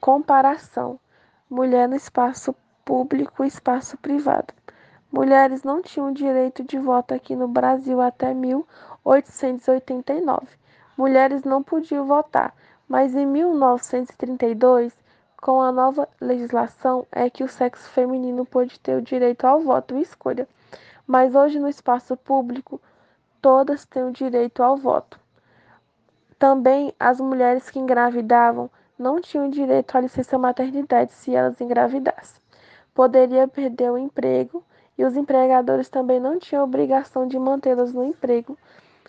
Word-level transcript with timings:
Comparação: 0.00 0.98
mulher 1.48 1.88
no 1.88 1.96
espaço 1.96 2.54
público 2.84 3.44
e 3.44 3.48
espaço 3.48 3.96
privado. 3.98 4.52
Mulheres 5.10 5.62
não 5.62 5.82
tinham 5.82 6.12
direito 6.12 6.62
de 6.62 6.78
voto 6.78 7.14
aqui 7.14 7.34
no 7.34 7.48
Brasil 7.48 8.00
até 8.00 8.34
1889. 8.34 10.46
Mulheres 10.96 11.42
não 11.44 11.62
podiam 11.62 12.06
votar, 12.06 12.54
mas 12.88 13.14
em 13.14 13.26
1932, 13.26 14.92
com 15.40 15.62
a 15.62 15.70
nova 15.70 16.08
legislação, 16.20 17.06
é 17.10 17.30
que 17.30 17.44
o 17.44 17.48
sexo 17.48 17.88
feminino 17.90 18.44
pôde 18.44 18.78
ter 18.80 18.96
o 18.96 19.02
direito 19.02 19.46
ao 19.46 19.60
voto 19.60 19.96
e 19.96 20.02
escolha. 20.02 20.48
Mas 21.06 21.34
hoje 21.34 21.58
no 21.58 21.68
espaço 21.68 22.16
público, 22.16 22.80
todas 23.40 23.84
têm 23.84 24.04
o 24.04 24.12
direito 24.12 24.62
ao 24.62 24.76
voto. 24.76 25.20
Também 26.38 26.92
as 26.98 27.20
mulheres 27.20 27.70
que 27.70 27.78
engravidavam 27.78 28.70
não 28.98 29.20
tinham 29.20 29.48
direito 29.50 29.96
à 29.96 30.00
licença 30.00 30.38
maternidade 30.38 31.12
se 31.12 31.34
elas 31.34 31.60
engravidassem. 31.60 32.40
Poderia 32.94 33.46
perder 33.46 33.90
o 33.90 33.98
emprego 33.98 34.64
e 34.96 35.04
os 35.04 35.16
empregadores 35.16 35.88
também 35.88 36.18
não 36.18 36.38
tinham 36.38 36.64
obrigação 36.64 37.26
de 37.26 37.38
mantê-las 37.38 37.92
no 37.92 38.04
emprego 38.04 38.56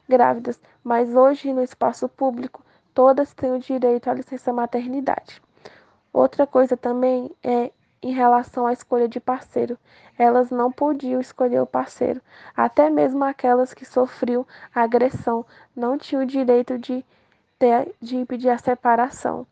grávidas, 0.08 0.59
mas 0.84 1.13
hoje 1.16 1.53
no 1.53 1.63
espaço 1.63 2.08
público 2.09 2.63
todas 2.94 3.34
têm 3.34 3.52
o 3.52 3.59
direito 3.59 4.09
à 4.09 4.13
licença 4.13 4.52
maternidade. 4.52 5.41
Outra 6.11 6.47
coisa 6.47 6.75
também 6.75 7.31
é 7.44 7.72
em 8.02 8.13
relação 8.13 8.66
à 8.66 8.73
escolha 8.73 9.08
de 9.08 9.19
parceiro. 9.19 9.77
Elas 10.17 10.49
não 10.49 10.72
podiam 10.72 11.22
escolher 11.22 11.61
o 11.61 11.66
parceiro. 11.67 12.22
Até 12.55 12.89
mesmo 12.89 13.23
aquelas 13.23 13.73
que 13.73 13.85
sofriam 13.85 14.45
agressão 14.73 15.45
não 15.75 15.97
tinham 15.97 16.23
o 16.23 16.25
direito 16.25 16.77
de, 16.77 17.05
ter, 17.59 17.94
de 18.02 18.49
a 18.49 18.58
separação. 18.58 19.45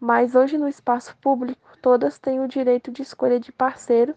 Mas 0.00 0.34
hoje 0.34 0.58
no 0.58 0.68
espaço 0.68 1.16
público, 1.16 1.76
todas 1.80 2.18
têm 2.18 2.40
o 2.40 2.48
direito 2.48 2.90
de 2.90 3.02
escolha 3.02 3.40
de 3.40 3.50
parceiro 3.50 4.14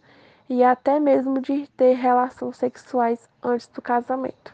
e 0.49 0.63
até 0.63 0.99
mesmo 0.99 1.41
de 1.41 1.67
ter 1.77 1.93
relações 1.93 2.57
sexuais 2.57 3.29
antes 3.41 3.67
do 3.67 3.81
casamento. 3.81 4.53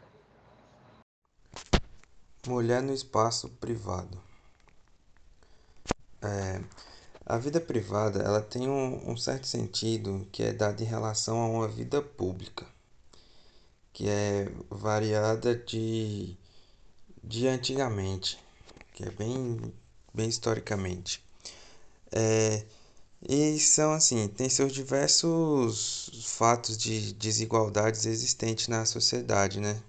Mulher 2.47 2.81
no 2.81 2.93
espaço 2.93 3.49
privado. 3.49 4.21
É, 6.21 6.61
a 7.25 7.37
vida 7.37 7.59
privada 7.59 8.21
ela 8.21 8.41
tem 8.41 8.69
um, 8.69 9.11
um 9.11 9.17
certo 9.17 9.47
sentido 9.47 10.27
que 10.31 10.43
é 10.43 10.53
dado 10.53 10.81
em 10.81 10.85
relação 10.85 11.41
a 11.41 11.47
uma 11.47 11.67
vida 11.67 12.01
pública, 12.01 12.65
que 13.91 14.07
é 14.07 14.51
variada 14.69 15.55
de, 15.55 16.37
de 17.23 17.47
antigamente, 17.47 18.39
que 18.93 19.03
é 19.05 19.09
bem, 19.09 19.73
bem 20.15 20.29
historicamente. 20.29 21.23
É, 22.11 22.63
e 23.27 23.59
são 23.59 23.91
assim, 23.93 24.27
tem 24.27 24.49
seus 24.49 24.71
diversos 24.73 26.09
fatos 26.25 26.77
de 26.77 27.13
desigualdades 27.13 28.05
existentes 28.05 28.67
na 28.67 28.85
sociedade, 28.85 29.59
né? 29.59 29.81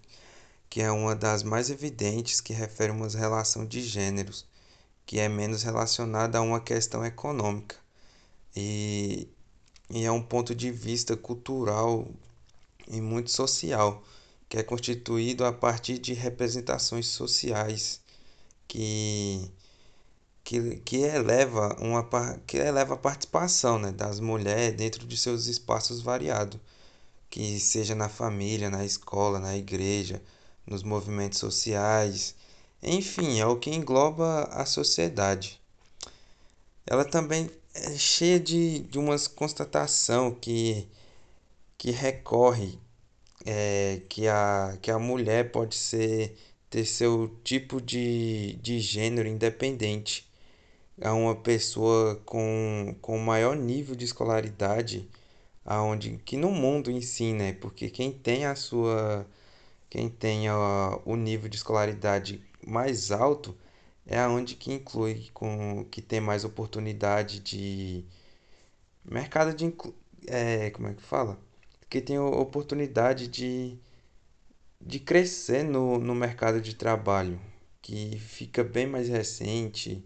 Que 0.70 0.82
é 0.82 0.90
uma 0.90 1.14
das 1.14 1.42
mais 1.42 1.70
evidentes 1.70 2.40
que 2.40 2.52
refere 2.52 2.92
uma 2.92 3.08
relação 3.08 3.64
de 3.66 3.82
gêneros, 3.82 4.46
que 5.06 5.20
é 5.20 5.28
menos 5.28 5.62
relacionada 5.62 6.38
a 6.38 6.42
uma 6.42 6.60
questão 6.60 7.04
econômica. 7.04 7.76
E, 8.54 9.28
e 9.90 10.04
é 10.04 10.12
um 10.12 10.22
ponto 10.22 10.54
de 10.54 10.70
vista 10.70 11.16
cultural 11.16 12.08
e 12.88 13.00
muito 13.00 13.30
social, 13.30 14.02
que 14.48 14.58
é 14.58 14.62
constituído 14.62 15.44
a 15.44 15.52
partir 15.52 15.98
de 15.98 16.14
representações 16.14 17.06
sociais 17.08 18.00
que 18.68 19.50
que, 20.46 20.76
que 20.84 20.98
eleva 20.98 21.76
uma 21.80 22.04
que 22.46 22.56
eleva 22.56 22.94
a 22.94 22.96
participação 22.96 23.80
né, 23.80 23.90
das 23.90 24.20
mulheres 24.20 24.76
dentro 24.76 25.04
de 25.04 25.16
seus 25.16 25.46
espaços 25.46 26.00
variados, 26.00 26.60
que 27.28 27.58
seja 27.58 27.96
na 27.96 28.08
família, 28.08 28.70
na 28.70 28.84
escola, 28.84 29.40
na 29.40 29.56
igreja, 29.56 30.22
nos 30.64 30.84
movimentos 30.84 31.40
sociais, 31.40 32.36
enfim, 32.80 33.40
é 33.40 33.46
o 33.46 33.58
que 33.58 33.70
engloba 33.74 34.44
a 34.52 34.64
sociedade. 34.64 35.60
Ela 36.86 37.04
também 37.04 37.50
é 37.74 37.96
cheia 37.98 38.38
de, 38.38 38.80
de 38.80 38.98
umas 39.00 39.26
constatação 39.26 40.32
que, 40.32 40.86
que 41.76 41.90
recorre 41.90 42.78
é, 43.44 44.00
que, 44.08 44.28
a, 44.28 44.78
que 44.80 44.92
a 44.92 44.98
mulher 44.98 45.50
pode 45.50 45.74
ser 45.74 46.38
ter 46.70 46.84
seu 46.84 47.28
tipo 47.44 47.80
de, 47.80 48.54
de 48.62 48.80
gênero 48.80 49.28
independente 49.28 50.25
a 51.00 51.12
uma 51.14 51.34
pessoa 51.36 52.16
com, 52.24 52.96
com 53.00 53.18
maior 53.18 53.56
nível 53.56 53.94
de 53.96 54.04
escolaridade 54.04 55.08
aonde 55.64 56.18
que 56.24 56.36
no 56.36 56.50
mundo 56.50 56.90
em 56.90 57.00
si, 57.00 57.32
né? 57.32 57.52
Porque 57.54 57.90
quem 57.90 58.12
tem 58.12 58.46
a 58.46 58.54
sua 58.54 59.26
quem 59.90 60.08
tem 60.10 60.48
a, 60.48 61.00
o 61.04 61.16
nível 61.16 61.48
de 61.48 61.56
escolaridade 61.56 62.42
mais 62.66 63.10
alto 63.12 63.56
é 64.06 64.18
aonde 64.18 64.56
que 64.56 64.72
inclui 64.72 65.30
com 65.34 65.84
que 65.90 66.02
tem 66.02 66.20
mais 66.20 66.44
oportunidade 66.44 67.40
de 67.40 68.04
mercado 69.04 69.54
de 69.54 69.74
é, 70.26 70.70
como 70.70 70.88
é 70.88 70.94
que 70.94 71.02
fala? 71.02 71.38
Que 71.88 72.00
tem 72.00 72.18
oportunidade 72.18 73.28
de 73.28 73.78
de 74.80 75.00
crescer 75.00 75.62
no, 75.64 75.98
no 75.98 76.14
mercado 76.14 76.60
de 76.60 76.74
trabalho, 76.74 77.40
que 77.82 78.18
fica 78.18 78.62
bem 78.64 78.86
mais 78.86 79.08
recente, 79.08 80.04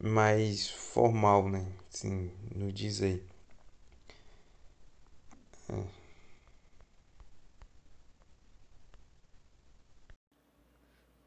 mais 0.00 0.70
formal, 0.70 1.48
né? 1.48 1.66
Assim, 1.92 2.30
no 2.54 2.72
diz 2.72 3.02
aí. 3.02 3.24
É. 5.68 5.98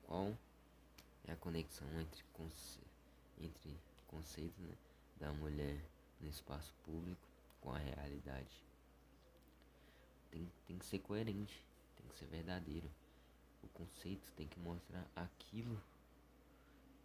Qual 0.04 0.38
é 1.26 1.32
a 1.32 1.36
conexão 1.38 1.88
entre, 2.00 2.24
conce 2.34 2.80
entre 3.40 3.80
conceito 4.08 4.62
né, 4.62 4.76
da 5.18 5.32
mulher 5.34 5.82
no 6.20 6.28
espaço 6.28 6.74
público 6.84 7.28
com 7.62 7.72
a 7.72 7.78
realidade? 7.78 8.66
Tem, 10.32 10.50
tem 10.66 10.78
que 10.78 10.86
ser 10.86 11.00
coerente, 11.00 11.66
tem 11.98 12.08
que 12.08 12.18
ser 12.18 12.26
verdadeiro. 12.28 12.90
O 13.64 13.68
conceito 13.70 14.32
tem 14.34 14.48
que 14.48 14.60
mostrar 14.60 15.06
aquilo 15.16 15.82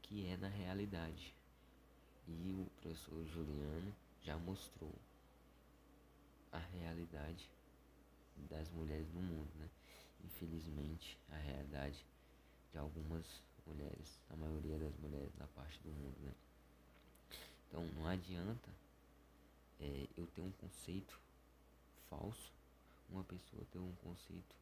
que 0.02 0.26
é 0.26 0.36
na 0.36 0.48
realidade. 0.48 1.35
E 2.28 2.50
o 2.50 2.66
professor 2.80 3.24
Juliano 3.26 3.94
já 4.22 4.36
mostrou 4.38 4.92
a 6.50 6.58
realidade 6.58 7.48
das 8.50 8.68
mulheres 8.70 9.06
no 9.14 9.22
mundo, 9.22 9.50
né? 9.58 9.68
Infelizmente, 10.24 11.16
a 11.30 11.36
realidade 11.36 12.04
de 12.72 12.78
algumas 12.78 13.24
mulheres, 13.66 14.20
a 14.30 14.36
maioria 14.36 14.78
das 14.78 14.94
mulheres 14.96 15.30
na 15.38 15.46
parte 15.48 15.78
do 15.80 15.90
mundo, 15.90 16.16
né? 16.22 16.32
Então, 17.68 17.84
não 17.94 18.06
adianta 18.08 18.70
é, 19.80 20.06
eu 20.16 20.26
ter 20.28 20.40
um 20.40 20.52
conceito 20.52 21.20
falso, 22.08 22.52
uma 23.10 23.22
pessoa 23.24 23.64
ter 23.70 23.78
um 23.78 23.92
conceito 24.02 24.54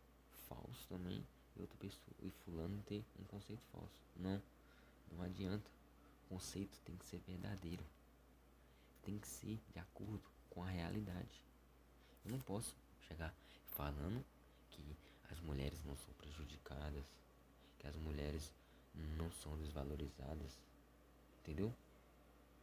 falso 0.48 0.86
também, 0.88 1.24
e 1.56 1.60
outra 1.60 1.78
pessoa, 1.78 2.16
e 2.22 2.30
fulano 2.44 2.82
ter 2.86 3.02
um 3.18 3.24
conceito 3.24 3.62
falso. 3.72 4.02
Não, 4.16 4.42
não 5.12 5.22
adianta 5.22 5.70
conceito 6.34 6.80
tem 6.84 6.96
que 6.96 7.06
ser 7.06 7.20
verdadeiro. 7.20 7.84
Tem 9.04 9.16
que 9.18 9.28
ser 9.28 9.60
de 9.72 9.78
acordo 9.78 10.28
com 10.50 10.64
a 10.64 10.68
realidade. 10.68 11.40
Eu 12.24 12.32
não 12.32 12.40
posso 12.40 12.74
chegar 13.06 13.32
falando 13.76 14.24
que 14.70 14.84
as 15.30 15.38
mulheres 15.40 15.80
não 15.84 15.96
são 15.96 16.12
prejudicadas, 16.14 17.04
que 17.78 17.86
as 17.86 17.94
mulheres 17.94 18.52
não 19.16 19.30
são 19.30 19.56
desvalorizadas. 19.58 20.58
Entendeu? 21.40 21.72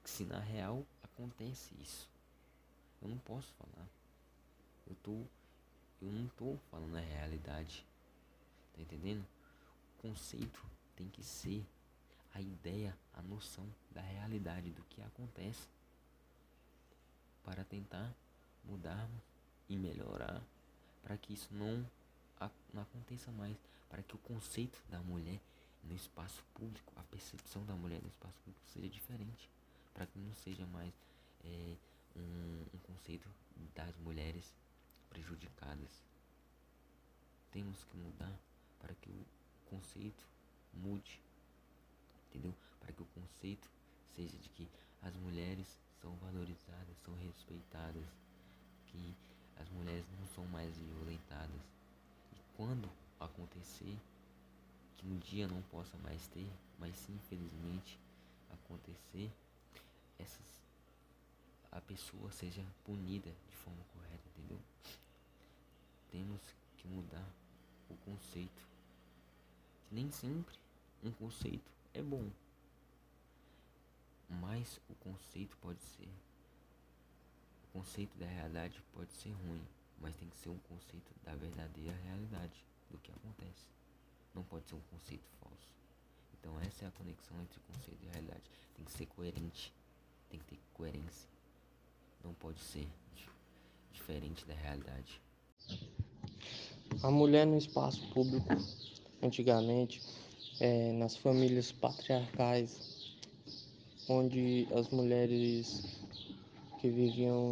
Se 0.04 0.26
na 0.26 0.40
real 0.40 0.86
acontece 1.02 1.74
isso. 1.80 2.10
Eu 3.02 3.08
não 3.08 3.20
posso 3.20 3.54
falar. 3.54 3.88
Eu 4.86 4.96
tô 4.96 5.24
eu 6.02 6.12
não 6.12 6.28
tô 6.30 6.58
falando 6.70 6.98
a 6.98 7.00
realidade. 7.00 7.86
Tá 8.74 8.82
entendendo? 8.82 9.26
O 10.00 10.02
conceito 10.02 10.66
tem 10.96 11.08
que 11.08 11.24
ser 11.24 11.64
a 12.34 12.42
ideia, 12.42 12.98
a 13.14 13.22
noção 13.22 13.68
da 13.92 14.02
realidade 14.02 14.72
do 14.72 14.84
que 14.84 15.02
acontece 15.02 15.68
para 17.44 17.64
tentar 17.64 18.14
mudar 18.64 19.10
e 19.68 19.76
melhorar 19.76 20.42
para 21.04 21.18
que 21.18 21.34
isso 21.34 21.50
não, 21.52 21.86
não 22.74 22.82
aconteça 22.82 23.32
mais, 23.32 23.58
para 23.90 24.04
que 24.04 24.16
o 24.16 24.20
conceito 24.20 24.82
da 24.90 25.00
mulher 25.00 25.40
no 25.84 25.96
espaço 25.96 26.44
público, 26.54 26.94
a 26.96 27.04
percepção 27.04 27.66
da 27.66 27.74
mulher 27.74 28.02
no 28.02 28.08
espaço 28.08 28.38
público 28.46 28.66
seja 28.68 28.88
diferente, 28.88 29.50
para 29.94 30.06
que 30.06 30.20
não 30.20 30.34
seja 30.36 30.66
mais 30.68 30.94
é, 31.44 31.76
um, 32.16 32.66
um 32.74 32.80
conceito 32.80 33.28
das 33.76 33.96
mulheres 33.98 34.54
prejudicadas. 35.10 35.90
Temos 37.52 37.84
que 37.84 37.98
mudar 37.98 38.34
para 38.80 38.94
que 38.96 39.10
o 39.10 39.26
conceito 39.70 40.26
mude 40.74 41.20
entendeu? 42.32 42.54
Para 42.80 42.94
que 42.94 43.02
o 43.02 43.06
conceito 43.08 43.70
seja 44.16 44.38
de 44.38 44.50
que 44.50 44.68
as 45.02 45.14
mulheres 45.18 45.68
são 46.02 46.16
valorizadas, 46.16 46.98
são 47.04 47.14
respeitadas, 47.16 48.06
que 48.88 49.16
as 49.58 49.70
mulheres 49.70 50.06
não 50.20 50.28
são 50.28 50.46
mais 50.46 50.76
violentadas. 50.78 51.62
E 52.34 52.40
quando 52.56 52.90
acontecer, 53.20 53.98
que 54.98 55.08
um 55.08 55.18
dia 55.20 55.48
não 55.48 55.62
possa 55.64 55.98
mais 55.98 56.26
ter, 56.28 56.48
mas 56.80 56.96
se 56.96 57.12
infelizmente 57.12 58.00
acontecer, 58.52 59.32
essas, 60.18 60.64
a 61.72 61.82
pessoa 61.82 62.32
seja 62.32 62.64
punida 62.86 63.32
de 63.50 63.56
forma 63.58 63.84
correta, 63.94 64.24
entendeu? 64.30 64.60
Temos 66.12 66.42
que 66.78 66.88
mudar 66.88 67.28
o 67.90 67.96
conceito. 68.06 68.62
Nem 69.92 70.12
sempre 70.12 70.56
um 71.04 71.12
conceito 71.12 71.72
é 71.94 72.02
bom, 72.02 72.30
mas 74.30 74.80
o 74.90 74.96
conceito 74.96 75.58
pode 75.58 75.82
ser. 75.82 76.10
O 77.66 77.80
conceito 77.80 78.18
da 78.18 78.26
realidade 78.26 78.82
pode 78.94 79.12
ser 79.14 79.32
ruim, 79.32 79.62
mas 80.00 80.16
tem 80.16 80.30
que 80.30 80.38
ser 80.38 80.50
um 80.50 80.58
conceito 80.70 81.12
da 81.24 81.36
verdadeira 81.36 81.96
realidade 82.06 82.66
do 82.90 82.98
que 82.98 83.12
acontece. 83.12 83.66
Não 84.34 84.44
pode 84.44 84.68
ser 84.68 84.76
um 84.76 84.82
conceito 84.92 85.24
falso. 85.40 85.68
Então 86.40 86.60
essa 86.62 86.86
é 86.86 86.88
a 86.88 86.92
conexão 86.92 87.40
entre 87.42 87.60
conceito 87.62 88.04
e 88.04 88.08
realidade. 88.08 88.44
Tem 88.76 88.86
que 88.86 88.92
ser 88.92 89.06
coerente. 89.06 89.74
Tem 90.30 90.40
que 90.40 90.46
ter 90.46 90.60
coerência. 90.74 91.30
Não 92.24 92.34
pode 92.34 92.60
ser 92.60 92.88
diferente 93.94 94.46
da 94.46 94.54
realidade. 94.54 95.22
A 97.04 97.10
mulher 97.10 97.46
no 97.46 97.58
espaço 97.58 98.06
público, 98.14 98.48
antigamente, 99.22 100.02
é, 100.60 100.92
nas 100.94 101.16
famílias 101.16 101.72
patriarcais, 101.72 102.82
onde 104.08 104.68
as 104.74 104.90
mulheres 104.90 106.02
que 106.80 106.90
viviam 106.90 107.50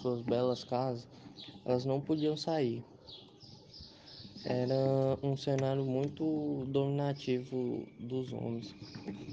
suas 0.00 0.22
belas 0.22 0.62
casas, 0.64 1.06
elas 1.64 1.84
não 1.84 2.00
podiam 2.00 2.36
sair. 2.36 2.82
Era 4.44 5.18
um 5.24 5.36
cenário 5.36 5.84
muito 5.84 6.64
dominativo 6.68 7.84
dos 7.98 8.32
homens, 8.32 8.72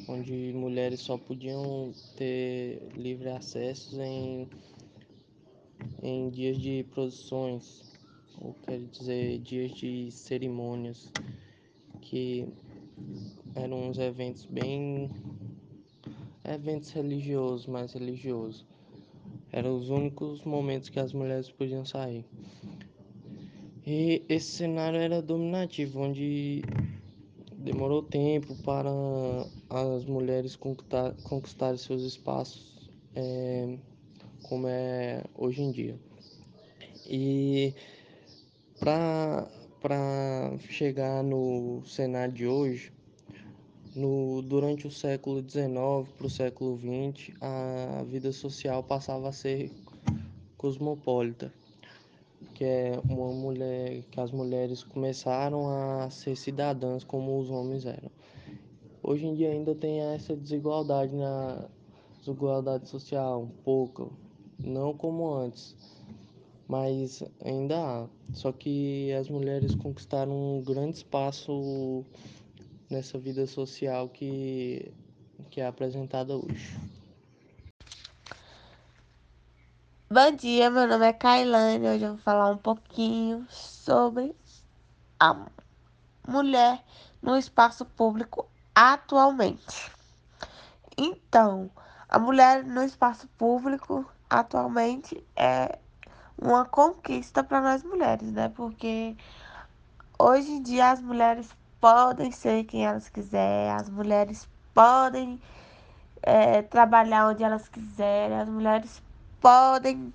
onde 0.08 0.52
mulheres 0.56 1.02
só 1.02 1.18
podiam 1.18 1.94
ter 2.18 2.82
livre 2.96 3.30
acesso 3.30 4.02
em, 4.02 4.48
em 6.02 6.32
dias 6.32 6.58
de 6.58 6.84
produções, 6.92 7.84
ou 8.42 8.56
quer 8.66 8.80
dizer, 8.80 9.38
dias 9.38 9.72
de 9.74 10.10
cerimônias, 10.12 11.12
que 12.04 12.48
eram 13.56 13.90
uns 13.90 13.98
eventos 13.98 14.46
bem 14.46 15.10
eventos 16.44 16.92
religiosos, 16.92 17.66
mais 17.68 17.94
religiosos. 17.94 18.66
Eram 19.52 19.78
os 19.78 19.90
únicos 19.90 20.44
momentos 20.44 20.90
que 20.90 21.00
as 21.00 21.14
mulheres 21.14 21.50
podiam 21.50 21.86
sair. 21.86 22.26
E 23.86 24.24
esse 24.28 24.52
cenário 24.52 25.00
era 25.00 25.22
dominativo, 25.22 26.02
onde 26.02 26.64
demorou 27.58 28.02
tempo 28.02 28.56
para 28.64 28.90
as 29.70 30.06
mulheres 30.06 30.56
conquistar, 30.56 31.14
conquistarem 31.24 31.78
seus 31.78 32.02
espaços, 32.04 32.90
é, 33.16 33.78
como 34.44 34.68
é 34.68 35.24
hoje 35.36 35.62
em 35.62 35.72
dia. 35.72 35.96
E 37.08 37.74
para 38.80 39.48
chegar 40.70 41.24
no 41.24 41.82
cenário 41.86 42.34
de 42.34 42.48
hoje, 42.48 42.92
no, 43.96 44.42
durante 44.42 44.88
o 44.88 44.92
século 44.92 45.42
XIX 45.42 46.10
para 46.18 46.28
o 46.28 46.30
século 46.30 46.78
XX, 46.78 47.36
a 47.42 48.04
vida 48.04 48.32
social 48.32 48.82
passava 48.84 49.30
a 49.30 49.32
ser 49.32 49.72
cosmopolita, 50.58 51.54
que 52.54 52.64
é 52.64 53.00
uma 53.10 53.32
mulher 53.34 54.04
que 54.10 54.20
as 54.20 54.32
mulheres 54.32 54.84
começaram 54.84 55.68
a 55.68 56.10
ser 56.10 56.36
cidadãs 56.36 57.04
como 57.04 57.38
os 57.40 57.50
homens 57.50 57.86
eram. 57.86 58.10
Hoje 59.02 59.26
em 59.26 59.36
dia 59.36 59.52
ainda 59.52 59.76
tem 59.76 60.00
essa 60.00 60.36
desigualdade 60.36 61.14
na 61.14 61.68
desigualdade 62.20 62.88
social, 62.88 63.42
um 63.42 63.64
pouco, 63.64 64.14
não 64.58 64.94
como 64.94 65.34
antes, 65.34 65.76
mas 66.68 67.24
ainda 67.44 67.78
há. 67.78 68.08
Só 68.34 68.52
que 68.52 69.12
as 69.14 69.30
mulheres 69.30 69.76
conquistaram 69.76 70.58
um 70.58 70.62
grande 70.62 70.98
espaço 70.98 72.06
nessa 72.90 73.18
vida 73.18 73.46
social 73.48 74.10
que, 74.10 74.92
que 75.50 75.62
é 75.62 75.68
apresentada 75.68 76.36
hoje. 76.36 76.78
Bom 80.12 80.32
dia, 80.36 80.70
meu 80.70 80.88
nome 80.88 81.08
é 81.08 81.14
Kailane. 81.14 81.88
Hoje 81.88 82.04
eu 82.04 82.10
vou 82.10 82.20
falar 82.20 82.52
um 82.52 82.58
pouquinho 82.58 83.48
sobre 83.50 84.36
a 85.20 85.48
mulher 86.28 86.84
no 87.22 87.36
espaço 87.36 87.84
público 87.84 88.48
atualmente. 88.76 89.92
Então, 90.98 91.72
a 92.08 92.20
mulher 92.20 92.64
no 92.64 92.84
espaço 92.84 93.28
público 93.40 94.06
atualmente 94.30 95.26
é 95.36 95.80
uma 96.38 96.66
conquista 96.66 97.44
para 97.44 97.62
nós 97.62 97.84
mulheres, 97.84 98.32
né? 98.32 98.50
Porque 98.50 99.16
hoje 100.18 100.52
em 100.52 100.62
dia 100.62 100.92
as 100.92 101.02
mulheres 101.02 101.50
podem 101.80 102.32
ser 102.32 102.64
quem 102.66 102.86
elas 102.86 103.10
quiserem, 103.10 103.72
as 103.72 103.90
mulheres 103.90 104.48
podem 104.74 105.40
é, 106.22 106.62
trabalhar 106.62 107.28
onde 107.28 107.44
elas 107.44 107.68
quiserem, 107.68 108.40
as 108.40 108.50
mulheres 108.50 109.02
podem 109.42 110.14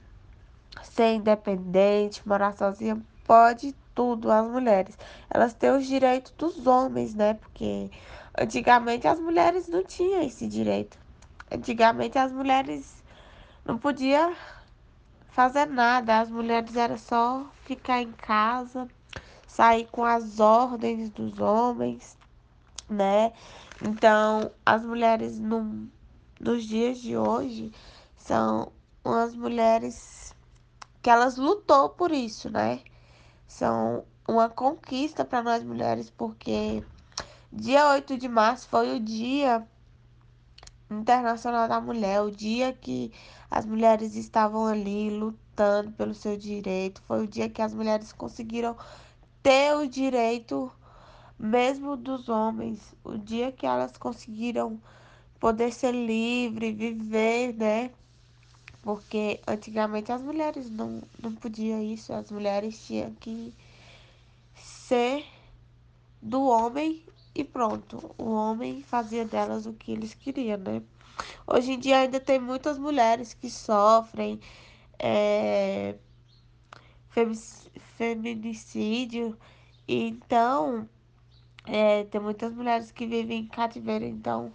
ser 0.83 1.15
independentes, 1.15 2.23
morar 2.25 2.57
sozinha, 2.57 3.01
pode 3.25 3.75
tudo 3.95 4.31
as 4.31 4.49
mulheres. 4.49 4.97
Elas 5.29 5.53
têm 5.53 5.71
os 5.71 5.87
direitos 5.87 6.33
dos 6.39 6.67
homens, 6.67 7.15
né? 7.15 7.35
Porque 7.35 7.91
antigamente 8.41 9.07
as 9.07 9.21
mulheres 9.21 9.69
não 9.69 9.85
tinham 9.85 10.23
esse 10.23 10.47
direito. 10.47 10.99
Antigamente 11.51 12.19
as 12.19 12.33
mulheres 12.33 13.03
não 13.65 13.77
podiam 13.77 14.35
fazer 15.39 15.67
nada, 15.67 16.19
as 16.19 16.29
mulheres 16.29 16.75
era 16.75 16.99
só 16.99 17.47
ficar 17.63 18.03
em 18.03 18.11
casa, 18.11 18.89
sair 19.47 19.87
com 19.87 20.05
as 20.05 20.41
ordens 20.41 21.11
dos 21.11 21.39
homens, 21.39 22.19
né? 22.91 23.33
Então, 23.81 24.51
as 24.67 24.85
mulheres 24.85 25.39
no, 25.39 25.89
nos 26.41 26.65
dias 26.65 26.99
de 26.99 27.17
hoje 27.17 27.71
são 28.17 28.73
umas 29.05 29.33
mulheres 29.33 30.35
que 31.01 31.09
elas 31.09 31.37
lutou 31.37 31.91
por 31.91 32.11
isso, 32.11 32.51
né? 32.51 32.81
São 33.47 34.05
uma 34.27 34.49
conquista 34.49 35.25
para 35.25 35.41
nós 35.41 35.63
mulheres, 35.63 36.11
porque 36.11 36.83
dia 37.53 37.89
8 37.91 38.19
de 38.19 38.29
março 38.29 38.67
foi 38.69 38.97
o 38.97 38.99
dia 38.99 39.65
internacional 40.91 41.69
da 41.69 41.81
mulher, 41.81 42.23
o 42.23 42.31
dia 42.31 42.73
que 42.73 43.13
as 43.51 43.67
mulheres 43.67 44.15
estavam 44.15 44.67
ali 44.67 45.11
lutando 45.11 45.93
pelo 45.93 46.15
seu 46.15 46.37
direito, 46.37 47.03
foi 47.03 47.25
o 47.25 47.27
dia 47.27 47.49
que 47.49 47.63
as 47.63 47.75
mulheres 47.75 48.13
conseguiram 48.13 48.77
ter 49.43 49.75
o 49.75 49.87
direito 49.87 50.71
mesmo 51.39 51.97
dos 51.97 52.29
homens, 52.29 52.95
o 53.05 53.17
dia 53.17 53.53
que 53.53 53.67
elas 53.67 53.97
conseguiram 53.97 54.81
poder 55.39 55.73
ser 55.73 55.93
livre, 55.93 56.73
viver, 56.73 57.55
né? 57.55 57.91
Porque 58.83 59.41
antigamente 59.47 60.11
as 60.11 60.23
mulheres 60.23 60.71
não, 60.71 61.03
não 61.23 61.35
podiam 61.35 61.83
isso, 61.83 62.13
as 62.13 62.31
mulheres 62.31 62.85
tinham 62.87 63.13
que 63.15 63.55
ser 64.55 65.25
do 66.21 66.43
homem 66.43 67.05
e 67.39 67.45
pronto. 67.45 68.15
O 68.19 68.33
homem 68.33 68.83
fazia 68.83 69.25
delas 69.25 69.65
o 69.65 69.73
que 69.73 69.93
eles 69.93 70.13
queriam, 70.13 70.59
né? 70.59 70.83
Hoje 71.47 71.73
em 71.73 71.79
dia 71.79 71.99
ainda 71.99 72.19
tem 72.19 72.41
muitas 72.41 72.77
mulheres 72.79 73.33
que 73.33 73.49
sofrem 73.49 74.41
é, 74.99 75.95
feminicídio. 77.97 79.39
Então, 79.87 80.89
é, 81.65 82.05
tem 82.05 82.21
muitas 82.21 82.53
mulheres 82.53 82.91
que 82.91 83.07
vivem 83.07 83.43
em 83.43 83.47
cativeiro, 83.47 84.05
então 84.05 84.53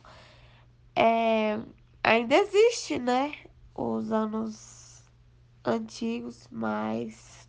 é, 0.93 1.59
ainda 2.03 2.35
existe, 2.35 2.99
né? 2.99 3.33
Os 3.73 4.11
anos 4.11 5.03
antigos, 5.63 6.47
mas 6.51 7.47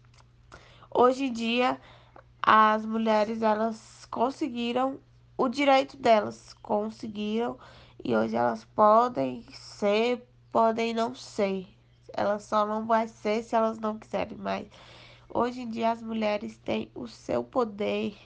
hoje 0.90 1.24
em 1.24 1.32
dia 1.32 1.80
as 2.40 2.86
mulheres 2.86 3.42
elas 3.42 4.06
conseguiram 4.10 5.00
o 5.36 5.48
direito 5.48 5.96
delas, 5.96 6.54
conseguiram 6.62 7.58
e 8.04 8.14
hoje 8.16 8.36
elas 8.36 8.64
podem 8.64 9.44
ser, 9.50 10.26
podem 10.52 10.94
não 10.94 11.14
ser. 11.14 11.66
Elas 12.12 12.44
só 12.44 12.66
não 12.66 12.86
vai 12.86 13.08
ser 13.08 13.42
se 13.42 13.56
elas 13.56 13.78
não 13.78 13.98
quiserem, 13.98 14.36
mas 14.38 14.66
hoje 15.28 15.62
em 15.62 15.70
dia 15.70 15.90
as 15.90 16.02
mulheres 16.02 16.56
têm 16.58 16.90
o 16.94 17.08
seu 17.08 17.42
poder 17.42 18.16